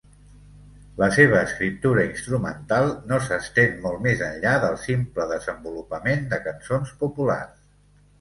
La 1.01 1.07
seva 1.15 1.41
escriptura 1.47 2.05
instrumental 2.11 2.89
no 3.11 3.19
s'estén 3.25 3.75
molt 3.83 4.01
més 4.05 4.23
enllà 4.29 4.55
del 4.63 4.79
simple 4.85 5.27
desenvolupament 5.33 6.25
de 6.33 6.41
cançons 6.47 6.95
populars. 7.05 7.61